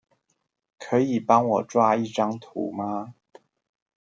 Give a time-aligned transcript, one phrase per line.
[0.79, 3.13] 可以幫我抓一張圖嗎？